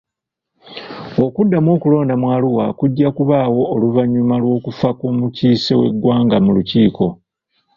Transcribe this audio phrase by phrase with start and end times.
[1.25, 7.07] Okuddamu okulonda mu Arua kujja kubaawo oluvannyuma lw'okufa kw'omukiise w'eggwanga mu lukiiko.